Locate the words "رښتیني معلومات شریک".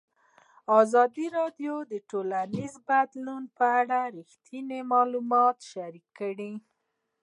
4.17-6.05